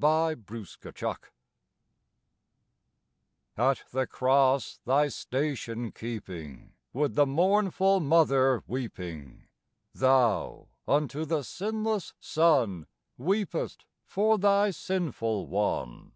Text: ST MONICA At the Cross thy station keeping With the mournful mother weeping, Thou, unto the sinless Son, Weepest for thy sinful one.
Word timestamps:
ST 0.00 0.04
MONICA 0.04 1.16
At 3.56 3.82
the 3.90 4.06
Cross 4.06 4.78
thy 4.84 5.08
station 5.08 5.90
keeping 5.90 6.72
With 6.92 7.16
the 7.16 7.26
mournful 7.26 7.98
mother 7.98 8.62
weeping, 8.68 9.48
Thou, 9.92 10.68
unto 10.86 11.24
the 11.24 11.42
sinless 11.42 12.14
Son, 12.20 12.86
Weepest 13.16 13.86
for 14.04 14.38
thy 14.38 14.70
sinful 14.70 15.48
one. 15.48 16.12